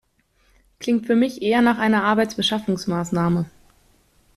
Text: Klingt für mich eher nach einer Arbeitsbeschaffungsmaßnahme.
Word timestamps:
Klingt 0.79 1.05
für 1.05 1.13
mich 1.13 1.43
eher 1.43 1.61
nach 1.61 1.77
einer 1.77 2.03
Arbeitsbeschaffungsmaßnahme. 2.03 3.45